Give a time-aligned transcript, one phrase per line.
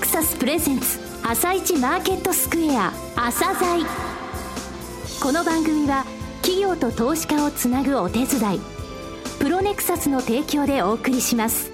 [0.00, 3.84] クサスプレゼンツ朝一マーケットスクエア朝鮮。
[5.22, 6.06] この番組は
[6.40, 8.60] 企業と投資家をつなぐお手伝い
[9.38, 11.70] プロネクサスの提供でお送りします。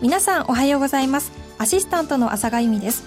[0.00, 1.32] 皆さんおはようございます。
[1.58, 3.02] アシスタントの朝賀由美です。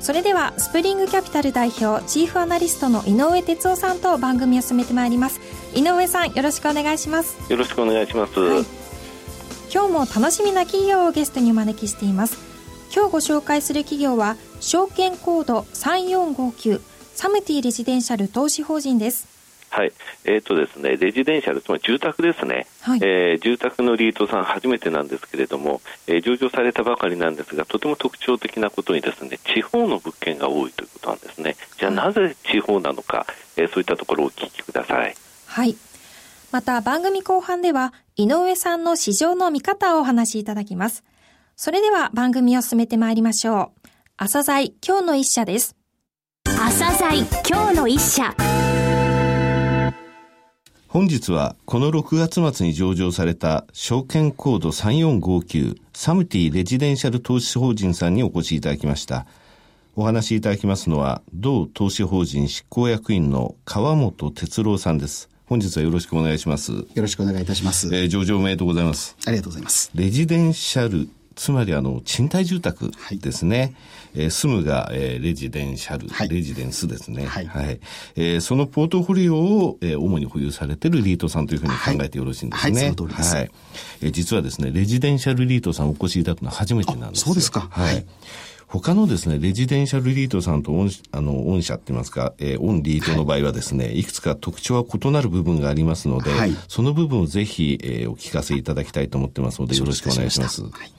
[0.00, 5.40] それではスプリングキャピタル代表チーフアナリストの井上哲夫さんと番組を進めてまいります。
[5.74, 7.38] 井上さんよろしくお願いします。
[7.50, 8.64] よろしくお願いします、はい、
[9.74, 12.38] 今日も楽しみな企業をゲストにお招きしています
[12.94, 16.80] 今日ご紹介する企業は証券コード3459
[17.16, 19.26] サムティレジデンシャル投資法人です
[19.70, 19.92] はい、
[20.26, 31.56] えーとですね、レジデンシャル、つまり住宅ですね、はい、えー、住宅のリートさん、初めてなんですけれども、えー、上場されたばかりなんですが、とても特徴的なことにですね、地方の物件が多いということなんですね。
[31.76, 35.16] じゃあ、なぜ地方なのか、えー、そういったところをお聞きください。
[35.46, 35.76] はい。
[36.54, 41.02] また、番組後半では、井上さんの市場の見方をお話しいただきます。
[41.56, 43.88] それでは、番組を進めてまいりましょう。
[44.16, 45.74] 朝鮮今日の一社です。
[46.44, 48.36] 朝鮮今日の一社。
[50.86, 59.26] 本日はこの6月末に上場された証券コード3459サムティレジデンシャル投資法人さんにお越しいただきました。
[59.96, 65.33] お話しいただきますのは、同投資法人執行役員の川本哲郎さんです。
[65.46, 66.72] 本日はよろしくお願いします。
[66.72, 67.94] よろしくお願いいたします。
[67.94, 69.14] えー、上場おめでとうございます。
[69.26, 69.90] ありがとうございます。
[69.94, 73.74] レジデンシャルつまりあの賃貸住宅ですね、はい、
[74.14, 77.80] えー、住むが、えー、レジデンシャル、はい、レジデンスですね、はい、はい、
[78.16, 82.72] えー、そのポートフォリオを、えー、主に保有されているリートさんというふうに考えてよろしいんですね。
[82.72, 83.34] はい、はい、その通りです。
[83.34, 83.50] はい、
[84.02, 87.68] えー、実はですね、レジデンシャルリートさんお越しいただくのは初めてなんですそうですか。
[87.70, 88.06] はい。
[88.80, 100.62] 他のですね、レジデンシャルリートさんと御あの御社って言いますか、えー、オンリートの場合はですね、はい、いくつか特徴は異なる部分がありますので、はい、その部分をぜひ、えー、お聞かせいただきたいと思ってますので、よろしくお願いします。
[100.62, 100.92] まはい、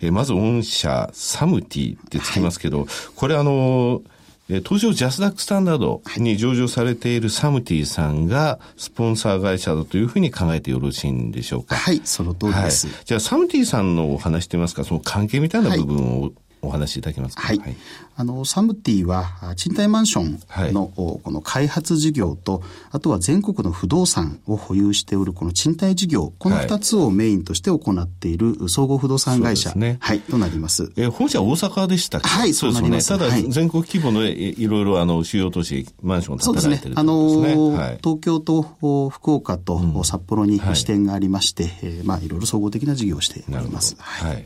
[0.00, 4.02] えー、まず御社、サムティってつきますけど、これあの
[4.48, 11.76] 東証ジャスダックスタンダードに上場されているサムティさんがスポンサー会社だというふうに考えてよろしいんでしょうか？
[11.76, 12.88] はい、その通りです。
[12.88, 16.32] はい、じゃあサムティさんのお話といいますか、その関係みたいな部分を
[16.62, 17.42] お話しいただけますか？
[17.42, 17.58] はい。
[17.58, 17.76] はい、
[18.16, 20.40] あの、サムティは、賃貸マンション
[20.72, 30.92] の、はい、この開発事業と、あとは全国の不動産を保有しておるこの賃貸事業、この二つをメインとして行っている総合不動産会社、ね、はい、となります。
[30.96, 32.28] えー、本社大阪でしたっけ？
[32.28, 33.02] はい、そうですね。
[33.02, 38.62] ただ、全国規模のいろいろ、あの、主要都市、マンション建てられてる、ね、あの、はい、東京と
[39.08, 43.96] 福岡と札幌に支店がありまして、うん、えー、まあ、いろいろ総合的な事業をしております。
[43.98, 44.44] はい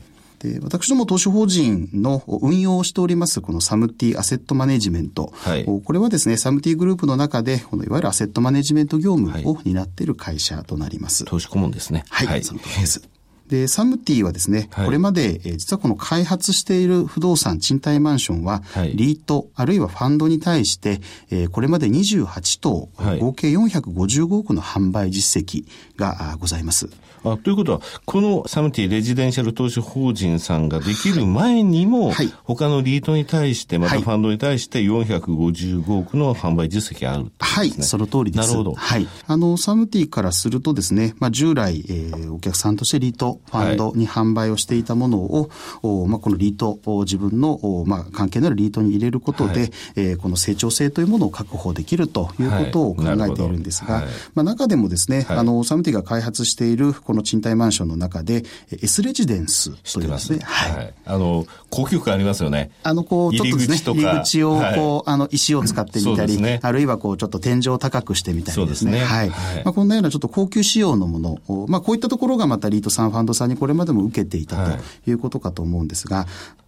[0.53, 5.31] で私ども投資法人の運用をしております、このサムティアセットマネジメント。
[5.33, 11.25] はい、これはですね、サムティグループの中で、このいわゆるアセットマネジメント業務を担っている会社となります。
[11.25, 12.05] 投資顧問ですね。
[12.09, 13.14] はい、はい、その通りです。
[13.47, 25.65] で、サムティはですね、はい、これまで、えー、実はこの開発している不動産、賃貸マンションは、はい、リート、あるいはファンドに対して、えー、これまで28棟、はい、合計455億の販売実績
[25.97, 26.89] がございます。
[27.23, 38.47] あということは、このサムティレジデンシャル投資法人さんができる前にも、はい、他のリートに対して、またファンドに対して455億の販売実績がある、ね、はい、その通りです。
[38.47, 38.75] なるほど。
[38.75, 39.07] はい。
[39.25, 45.49] あの、サムティからするとですね、まあ、従来、えー、お客さんとしてリート、ファンドに販売をしていたものを、
[45.81, 58.43] はい、まあ、このリート、自分の、まあ、関係のあるリートに入れることで、はい、えー、この成長性というものを確保できるということを考えているんですが、はい、まあ、中でもですね、あの、サムティが開発しているこの賃貸マンションの中で、
[58.81, 60.39] S レジデンスというですね。
[60.43, 60.93] はい。
[61.05, 62.71] あの、高級感ありますよね。
[62.83, 68.99] あの、こう、ちょっとですね、入り口を、こう、あの、石を使ってみたり、ね、あるいはこう、ちょっと天井を高くしてみたりですね。
[68.99, 69.29] はい。
[69.29, 69.35] ま
[69.65, 76.25] あ、こんなようなちょっと高級仕様のものを、まあ、こういったところがまたリートさん、ファンドさんにこれまでも受けていたということかと思うんですが、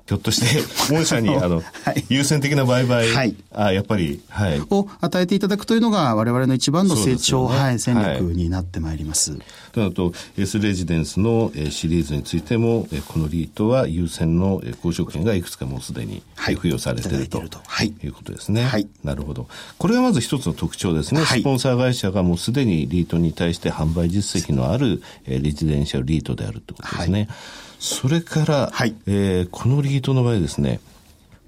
[0.07, 0.63] ひょっとして、
[0.93, 4.61] 御社に、あの、はい、優先的な売買、はい、あやっぱり、はい。
[4.69, 9.31] を与えていただくというのが、我々の一番の成長、ね、はい、戦略になってまいります。
[9.31, 9.41] はい、
[9.73, 18.63] となると、S レジデンスのシリーズについても、このリートは優先の交渉権がいくつかもうすでに付与されていると、はい、いうことですね。
[18.63, 18.87] はい。
[19.03, 19.49] なるほど。
[19.77, 21.25] これがまず一つの特徴ですね。
[21.25, 27.19] スポンサー会社がもうすでにリートに対して販売実績のあるレジデンシャルリートであるということですね。
[27.19, 30.79] はいそれから、はい、えー、このリートの場合ですね、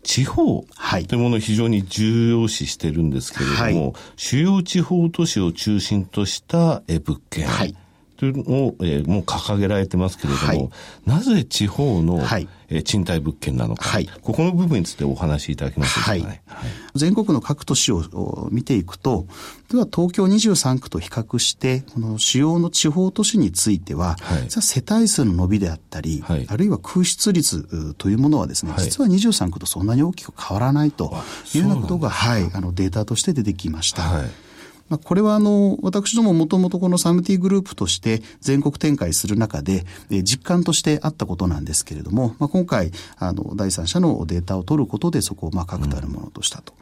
[0.03, 0.65] 地方と
[0.97, 1.07] い。
[1.13, 7.75] うものを非常に重要視してるんですけれども、はい、主要地方都市を中心とした物件、はい、
[8.19, 10.69] というのを、えー、もう掲げられてますけれども、はい、
[11.05, 12.47] なぜ地方の、はい。
[12.71, 19.25] え賃貸物件なのか、はい、ここの部分についてお話しいただけますか、ね、はい、全国の各都市を見ていくと、
[19.71, 31.11] では東京23区と比較して、この主要の地方都市については、はい、世帯数の伸びであったり、はい、あるいは空室率というものはですね、実は23区とそんなに大きく変わらないと
[31.55, 34.03] いうようなことが、はい、あのデータとして出てきました。
[34.03, 34.48] はい
[34.89, 46.73] まあ、これはあの、私どももともとこのサムティグループとして全国展開する中で、え実感としてあったことなんですけれども、まあ、今回、あの、第三者のデータを取ることでそこをまあ確たるものとしたと。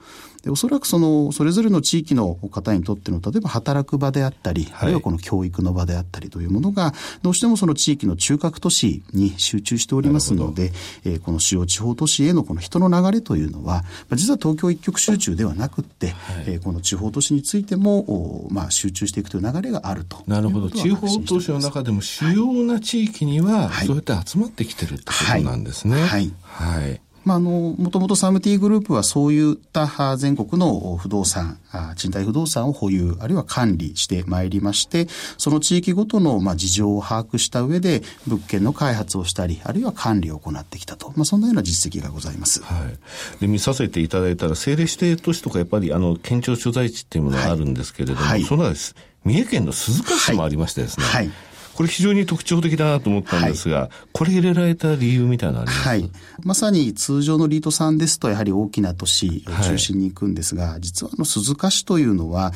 [0.44, 10.72] でおそらくその、それぞれの地域の方にとっての、例えば働く場であったり、はい、あるいはこの教育の場であったりというものが、どうしてもその地域の中核都市に集中しておりますので、
[11.04, 16.16] えー、この主要地方都市へのこの人の流れというのは、まあ、実は東京一極集中ではなくって、はい、
[16.48, 20.70] えー、この地方都市についても、おまあ、集中していくという流れがあるとなるほど。
[20.70, 26.00] 地方都市の中でも主要な地域には、そうやって集まってきてるってことなんですね。
[26.00, 26.34] はい。
[26.42, 27.02] はい。
[27.28, 31.60] まあ、あの、もともとサムティグループはそういった全国の不動産、
[31.98, 35.08] 賃貸不動産を保有、あるいは管理してまいりまして、
[35.38, 41.12] その地域ごとのまあ事情を把握した上で、物件の開発をしたり、あるいは管理を行ってきたと。
[41.18, 42.64] まあ、そんなような実績がございます。
[42.64, 43.42] はい。
[43.42, 48.96] で、見させていただいたら、政令指定都市とかやっぱり、あの、県庁所在地っていうものがあるんですけれども、はい、その中です。
[49.26, 51.06] 三重県の鈴鹿市もありましてですね。
[51.06, 51.47] はい、はい
[51.78, 55.88] これ非常に特徴的だなと思ったんですが、はい、これ入れられた理由みたいなのあります？
[55.88, 56.10] はい。
[56.44, 62.52] まさに通常のリートさんですと、やはり大きな都市を中心に行くんですが、はい、実はあの鈴鹿市というのは、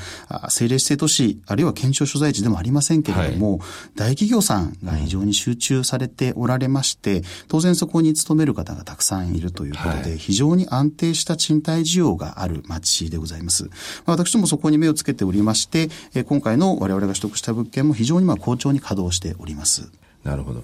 [0.46, 3.60] 政令指定都市、あるいは県庁所在地でもありませんけれども、はい、
[3.96, 13.66] 大企業さんが非常に集中されておられまして、当然そこに勤める方がたくさんいるということで、非常に安定した賃貸需要がある町でございます。
[13.66, 13.70] ま
[14.08, 15.90] あ、私どもそこに目をつけておりまして、
[16.24, 19.92] 今回の我々が取得した物件も非常にまあ好調に稼働しております。
[20.24, 20.64] なるほど。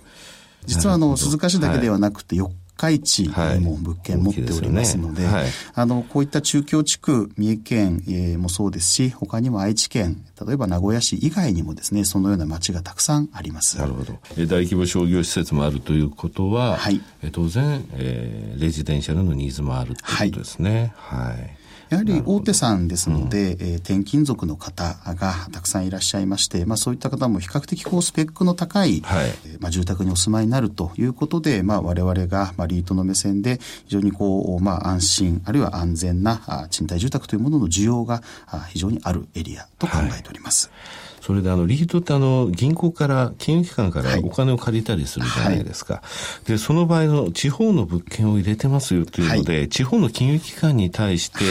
[0.66, 13.78] 実はあの、鈴鹿市だけではなくて、四日市にも物件持っておりますので、はいでねはい、あの、こういった中京地区、三重県、えー、もそうですし、他にも愛知県、例えば名古屋市以外にもですね、そのような町がたくさんあります。
[13.78, 14.20] なるほど。
[14.46, 17.02] 大規模商業施設もあるということは、はい、
[17.32, 20.94] 当然、えー、レジデンシャルのニーズもあるということですね。
[20.98, 21.57] はい、はい
[21.90, 40.70] やはり大手さんですので、うん、えー、転勤族の方がたくさんいらっしゃいまして、まあ、そういった方も比較的こうスペックの高い、はい、えー、まあ、住宅にお住まいになるということで、まあ、我々が、まあ、リートの目線で非常にこう、まあ、安心あるいは安全なあ賃貸住宅というものの需要があ非常にあるエリアと考えております。
[40.72, 45.96] はいそれであの、リートってあの、銀行から、金融機関からお金を借りたりするじゃないですか。
[45.96, 46.04] は
[46.46, 51.44] い、で、その場合の地方の物件を入れてますよというので、はい、地方の金融機関に対して、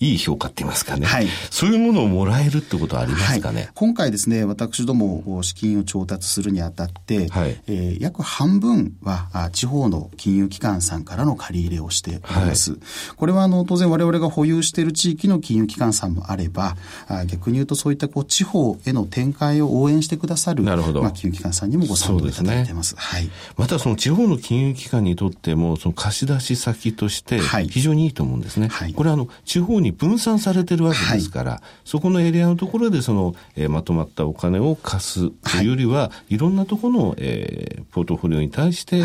[0.00, 1.06] いい評価って言いますかね。
[1.06, 1.28] はい。
[1.50, 3.60] そういうものをもらえるってことはありますかね。
[3.60, 12.72] はい、今回ですね、私ども資金を調達するにあたって、はい、えー、約半分は地方の金融機関さんからの借り入れをしております。
[12.72, 12.80] はい、
[13.16, 16.76] これはあの当然我々が保有している地域の金融機関さんもあれば、
[17.08, 22.90] あ逆に言うとそういったこう地方への展開を応援してくださるなるほど、まあ、金融機関さんにもご賛同いただいてます。
[22.90, 23.30] すね、はい。
[23.56, 27.38] またその地方の金融機関にとっても、その貸し出し先として
[27.68, 28.68] 非常にいいと思うんですね。
[28.68, 39.02] はい、これはあの地方に分散されてるわけですから、はい、そこのエリアのところでその、えー、まとまったお金を貸すというよりは、はい、いろんなところの、えー、ポートフォリオに対して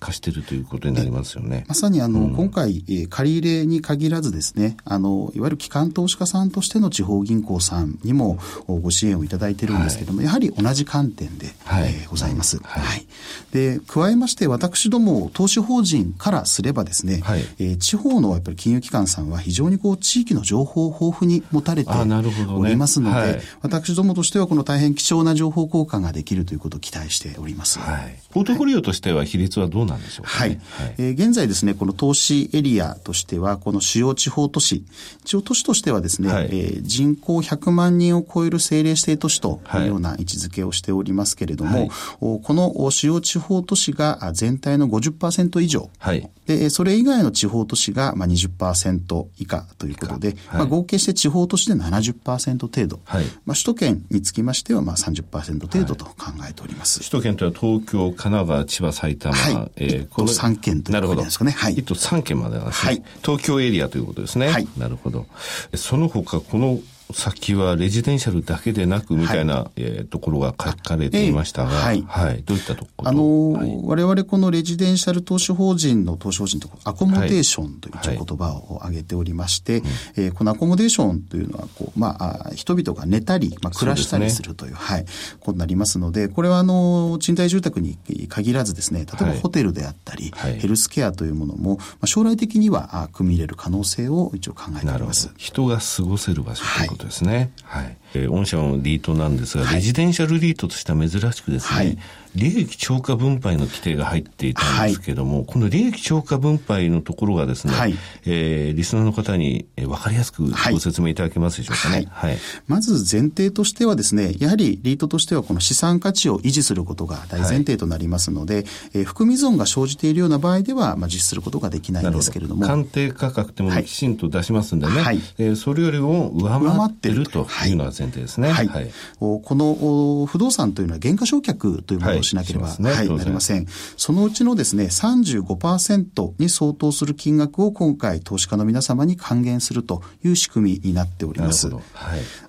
[0.00, 1.64] 貸してるということになりますよね。
[1.68, 12.58] まさにあの、うん、今回、えー、借り入れに限らずですね、あの、いわゆる機関投資家さんとしての地方銀行さんにもご支援をいただいてるんですけども、はい、やはり同じ観点で、はい、えー、ございます。
[12.58, 12.82] はい。
[12.82, 13.06] はい、
[13.52, 27.78] で、加えまして、私ども投資法人からすればですね、はい、えー、地方のやっぱり金融機関さんは非常にこう地域の情報を豊富に持たれておりますので、ねはい、私どもとしてはこの大変貴重な情報交換ができるということを期待しております。
[27.78, 34.84] はい、ポートフォリオとしては比率はどうなんでしょうか、ね、はい、はい、えー、現在ですね、この投資エリアとしては、この主要地方都市、
[35.24, 39.82] 地方都市としてはですね、はい、えー、人口100万人を超える政令指定都市とい。
[39.84, 56.14] うような位置づけをしておりますけれども、はい、この主要地方都市が全体の50%以上、はい、で、それ以外の地方都市がまあ20%以下ということで、はい、まあ合計して地方都市で70%程度、はい、まあ首都圏につきましてはまあ30%程度と考
[56.48, 57.00] えております。
[57.00, 61.52] 首都圏というのは東京、神奈川、千葉、埼玉、はい、えー、この3県ということですかね。
[61.52, 61.74] はい。
[61.76, 63.02] 1都3県までは、ね、はい。
[63.24, 64.48] 東京エリアということですね。
[64.48, 64.68] はい。
[64.76, 65.26] なるほど。
[65.74, 66.78] その他、この
[67.12, 73.08] 先はレジデンシャルだけでなくみたいな、はい、えー、ところが書かれていましたが、はい、はい、どういったところ？
[73.08, 79.82] あの、はい、我々このレジデンシャル投資法人の投資法人とアコモデーションという言葉を挙げておりまして、はい、
[80.16, 85.06] えー、このアコモデーションというのはこう、まあ、人々が寝たり、まあ、暮らしたりするという、うね、はい、
[85.40, 95.30] ことになりますので、これはあの、賃貸住宅に限らずですね、例えばホテルであったり、ヘルスケアというものも、まあ、将来的には組み入れる可能性を一応考えております。
[95.36, 97.50] 人が過ごせる場所ということですね。
[97.64, 97.96] はい。
[98.14, 101.98] えー、御社のリートなんですが、レジデンシャルリートとしては珍しくですね、はい。
[102.34, 112.06] 利益超過分配の規定が入っていたんですけども、はい、この利益超過分配のところがですね、はい、えー、リスナーの方に分かりやすくご説明いただけますでしょうかね。
[112.10, 112.38] はい。
[112.66, 118.64] まず前提としてはですね、やはりリートとしてはこの資産価値を維持することが大前提となりますので、はい、
[118.94, 122.66] えー、含み損が生じているような場合では、まあ、実施することができないんですけれども。
[122.66, 128.50] 鑑定価格ってものきちんと出しますんでね、はい、えー、それよりも上回ってるというのが前提ですね。
[128.50, 128.68] はい。
[128.68, 133.66] はい、この不動産というのは減価償却というものをしなければ、はいはい、なりません。
[133.96, 141.68] そのうちのですね、35%に相当する金額を今回投資家の皆様に還元するという仕組みになっております。
[141.68, 141.82] はい、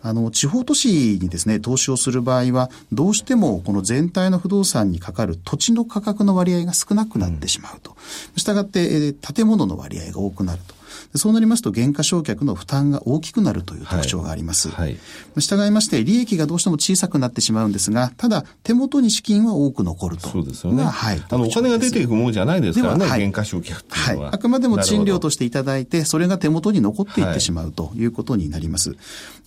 [0.02, 7.92] あの、地方都市にですね、投資をする場合は、どうしてもこの全体の不動産にかかる土地の価格の割合が少なくなってしまうと。
[7.92, 10.83] うん、したがって、建物の割合が多くなると。
[11.16, 14.70] そうなりますと、減価償却の負担が大きくなるという特徴があります。
[14.70, 14.98] はい。
[15.38, 20.30] 従いまして、利益がどうしても小さくなってしまうんですが、ただ、手元に資金は多く残ると。
[20.30, 20.84] そうですよね。
[20.84, 21.24] はい。
[21.30, 24.26] あの、お金が出ていくものじゃないですからね、減価償却っていうのは。
[24.28, 24.36] はい。
[24.36, 28.96] あくまでも賃料としていただいて、それが手元に残っていってしまうということになります。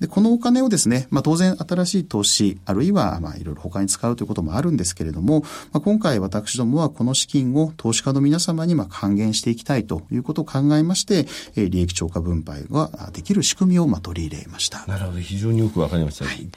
[0.00, 5.40] で、このお金をですね、まあ当然新しい投資、あるいは、まあいろいろ他に使うということもあるんですけれども、
[5.72, 11.26] まあ今回私どもはこの資金を投資家の皆様にまあ還元していきたいということを考えまして、
[11.56, 14.84] えー、利益超過分配ができる仕組みをまあ取り入れました。
[14.86, 15.20] なるほど。
[15.20, 16.24] 非常によくわかりました。
[16.24, 16.48] はい、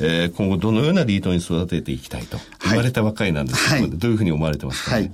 [0.00, 2.38] えー、今後どのようなリードに育てていきたいと。
[2.60, 5.12] 生まれたばかりなんですけど、はい、どういうふうに思われてますか、ね、はい、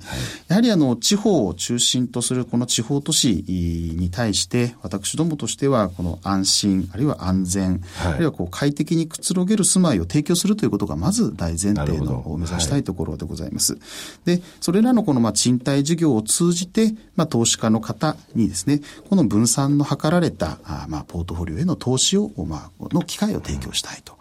[0.48, 13.74] やはりあの、地方を中心とするこの地方都市に対して、私どもとしては、この安心、あるいは安全、はい、あるいはこう快適にくつろげる住まいを提供するということが、まず大前提のを目指したいところでございます。
[13.74, 24.14] はい、で、それらのこのまあ賃貸事業を通じて、まあ投資家の方にですね、この分散の図られた、あまあポートフォリオへの投資を、まあ、の機会を提供したいと。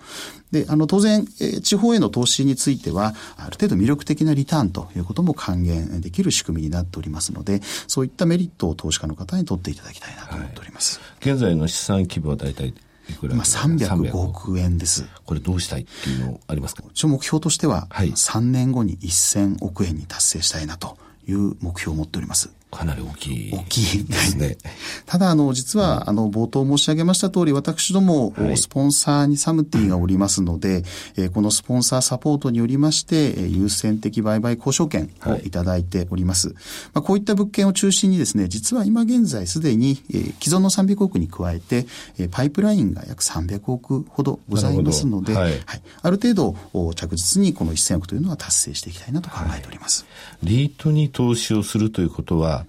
[0.51, 10.99] で、あの、当然、え地方への投資については、ある程度魅力的なリターンということも還元できる仕組みになっておりますので、そういったメリットを投資家の方に取っていただきたいなと思っております。
[10.99, 12.73] はい、現在の資産規模は大体
[13.09, 15.05] いくら今305億円です。
[15.25, 16.83] これどうしたいっていうのありますか？
[16.91, 22.51] 一応目標としては、はい、3年後に1000億円に達成したいなという目標を持っております。
[22.73, 23.51] かなり大きい。
[23.53, 24.57] 大きいですね。
[25.05, 30.83] ただ、あの、実は、あの、冒頭申し上げました通り、私ども、スポンサーにサムティがおりますので、
[31.15, 36.55] えこのスポンサーサポートによりまして、え優先的売買交渉権をいただいております。
[36.93, 41.85] まあ、こういった物件を中心にですね、実は今現在すでに、え既存の300億に加えて、
[42.17, 46.55] えパイプラインが約300億ほどございますので、はい、はい、ある程度、
[46.95, 50.05] 着実にこの1000億というのは達成していきたいなと考えております。
[50.41, 52.62] はい、リートに投資をするということは、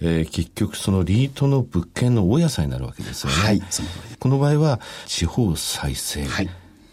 [0.00, 3.36] えー、結局そのリートの物件の大家さんになるわけですよね。
[3.36, 3.62] はい、
[4.18, 6.50] この場合は地方再生、はい、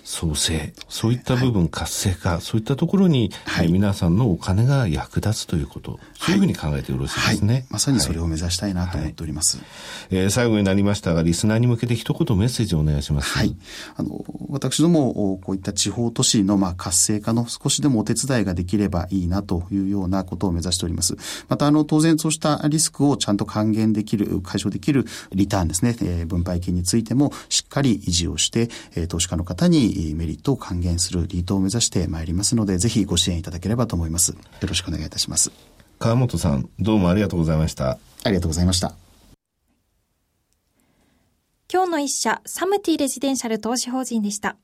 [0.07, 7.53] 創生、そういった部分、活性化、そういったところに、はい、皆さんのお金が役立つということ、そういうふうに考えてよろしいですね。
[7.53, 9.57] はい、まさにそれを目指したいなと思っております。
[9.57, 9.65] はい、
[10.11, 13.37] えー、最後になりましたが、リスナーに向けて一言メッセージをお願いします。
[13.37, 13.53] はい。
[13.97, 21.17] あの、私ども、こういった地方都市の、まあ、活性化の少しでもお手伝いができればいいなというようなことを目指しております。
[21.49, 34.31] また、あの、当然そうしたリスクをちゃんと還元できる、解消できるリターンですね、えー、分配金についてもしっかり維持をして、えー、投資家の方にメリットを還還元するリートを目指してまいりますので、ぜひご支援いただければと思います。
[34.33, 34.37] よ
[34.67, 35.51] ろしくお願いいたします。
[35.99, 37.97] 川本さん、どうもありがとうございました。
[38.23, 38.93] ありがとうございました。
[41.71, 44.55] 今日の一社、サムティレジデンシャル投資法人でした。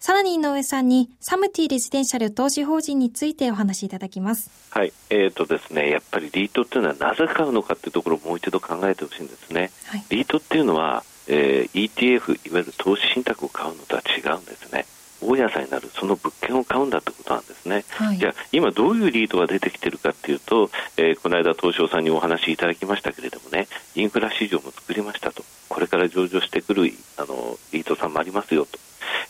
[0.00, 4.50] さらに井上さんにサムティレジデンシャル投資法人についてお話しいただきます。
[4.70, 9.70] はい、えーとですね、やっぱりリートっていうのはなぜ買うのかっていうところをもう一度考えてほしいんですね。
[9.86, 14.84] はい、リートっていうのは、えー、ETF いわゆる投資信託を買うのとは違うんですね。
[15.22, 25.44] 大家さんになるその物件を買うんだってことなんですね、はい、じゃあ今どういうリートが出てきてるかっていうと、えー、この間東証さんにお話しいただきましたけれどもねインフラ市場も作りましたと。
[25.68, 28.78] これから上場してくるあのリートさんもありますよと、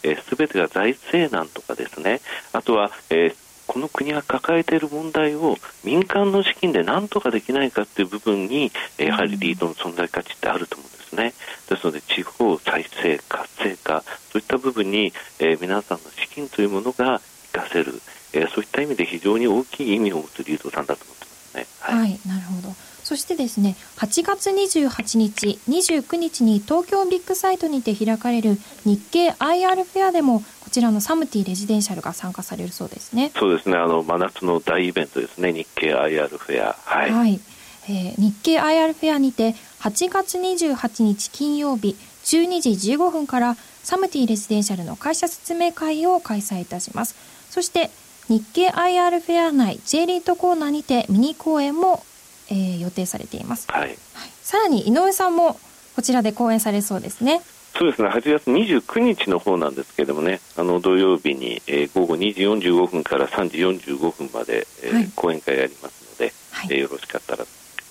[0.04, 2.20] えー、全てが財政難とかですね。
[2.52, 11.34] あとは、えーこの国が抱えている問題を民間の資金で何とかできないかという部分に、やはりリードの存在価値ってあると思うんですね。
[11.68, 17.20] ですので、地方再生、活性化、そういった部分に、えー、皆さんの資金というものが
[17.52, 21.66] 活かせる、えー、そういった意味で非常に大きい意味を持つリードさんだと思ってますね。
[21.78, 22.74] はい、はい、なるほど。
[23.04, 33.32] そしてですね、8月28日、29日に東京ビッグサイトにて開かれる日経 IR フェアでも、こちらのサムティレジデンシャルが参加されるそうですね。
[33.34, 36.76] そうですね、あの真夏の大イベントですね、日経 IR フェア。
[36.84, 37.10] はい。
[37.10, 37.40] はい、
[37.88, 47.16] えー、日経 IR フェアにて、8月28日金曜日、12時15分からサムティレジデンシャルの会社説明会を開催いたします。
[47.50, 47.90] そして
[48.28, 52.04] 日経 IR フェア内 J リートコーナーにてミニ公演も
[52.52, 53.96] えー、予定されています、はい、はい、
[54.42, 55.58] さらに井上さんも
[55.94, 57.42] こちらで講演されそうですね
[57.76, 58.08] そうですね。
[58.08, 60.40] 8月29日の方なんですけれどもね。
[60.56, 67.44] あの土曜日に、えー、午後2時45分から3時45分まで、えー、はい、講演会やりますので、はい、えー、よろしかったら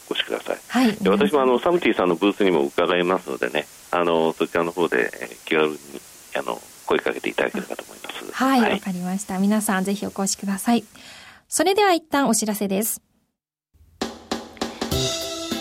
[0.10, 3.66] お越しください、はい、で私もあのサムティさんのブースにも伺いますのでね。
[3.92, 5.78] あのそちらの方で、えー、気軽に
[6.38, 8.32] あの声かけていただければと思います。
[8.32, 9.40] はいわ、はい、かりました。
[9.40, 10.84] 皆さんぜひお越しください。
[11.48, 13.02] それでは一旦お知らせです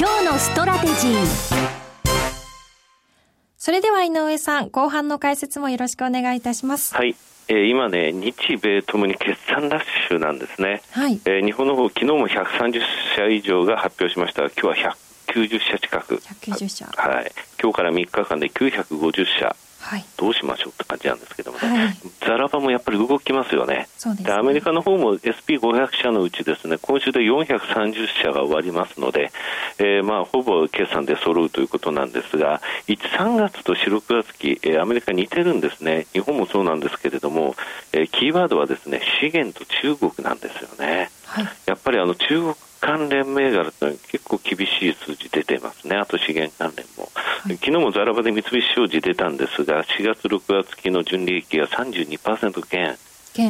[0.00, 1.26] 今日のストラテジー。
[3.58, 6.94] それでは井上さん後半の解説もよろしくお願いいたします。
[6.94, 7.14] はい。
[7.48, 11.20] えー、今ね、日米ともに決算ラッシュなんですね、はい。
[11.26, 12.80] えー、日本の方昨日も130
[13.14, 14.44] 社以上が発表しました。
[14.44, 14.96] が、今日は
[15.34, 23.88] 190社近く、190社はい、今日から3日間で950社、はい、どうしましょうって感じなんですけどもね、はい、ザラバもやっぱり動きますよね。
[24.18, 29.32] で、ね、アメリカの方も SP500 社のうちですね、今週で430社が終わりますので、
[29.78, 36.06] えー、まあ、ほぼ決算で揃うということなんですが、1、3月と4、6月期、えー、アメリカ似てるんですね。
[36.12, 37.56] 日本もそうなんですけれども、
[37.92, 41.10] えー、キーワードはですね、資源と中国なんですよね。
[41.24, 47.10] はい、やっぱりあの中国関連銘柄というのは結構厳しい数字出てますね、あと資源関連も。
[47.14, 52.96] はい、昨日もザラバで三菱商事出たんですが、4月、6月期の純利益が32%減。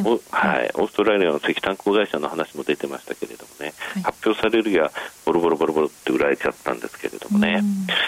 [0.05, 4.91] おはい、オーストラリアの石炭鉱会社の話も出てましたけれどもね、はい、発表されるや
[5.25, 7.63] ボロボロボロボロって売られちゃったんですけれどもね、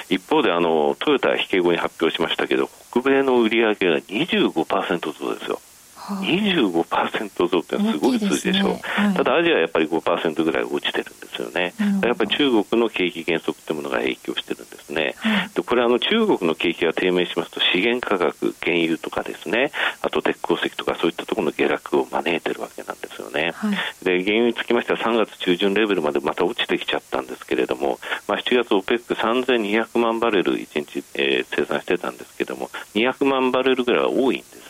[0.08, 5.60] 一方であのトヨタは引け後に発表しましたけど、北米の売り上げが25%増ですよ。
[6.04, 8.82] 25%増ってのはすごい数字でしょう、ね。
[8.84, 34.63] はい、ただアジアはやっぱり5%ぐらい落ちてるんですよね、やっぱり中国の景気減速というものが影響してるんですね、はい、でこれあの中国の景気が低迷しますと資源価格、原油とかですね、あと鉄鉱石とかそういったところの下落を招いてるわけなんですよね、はい、で原油につきましては3月中旬レベルまでまた落ちてきちゃったんですけれども、まあ、7月 OPEC3200 万バレル1日、えー、生産してたんですけれども、200万バレルぐらいは多いんですね。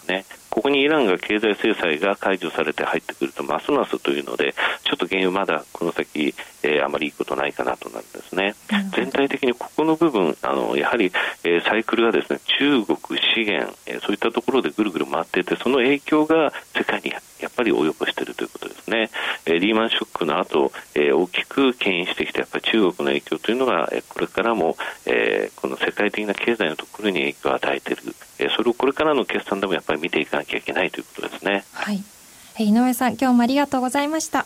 [0.53, 8.55] ここにイランが経済制裁が解除されて入ってくるとますますというのでちょっと原油まだこの先、えー、あまりいいことないかなとなるんですね、
[8.95, 11.11] 全体的にここの部分あのやはり、
[11.43, 12.97] えー、サイクルがですね中国
[13.35, 19.09] 資源、えー、そういったところでぐるぐる回っていてその影響が世界にやっぱり及ぼしているということですね、
[19.45, 28.01] えー、リーマンショックの後、えー、大きく牽引してきたやっぱり中国の影響というのが、えー、これからも、えー、この世界的な経済のところに影響を与えている、
[28.39, 31.65] えー、それをこれからの決算でもやっぱり見ていかなきゃいけないということですね。
[31.73, 32.01] はい。
[32.59, 34.45] 井上さん、今日もありがとうございました。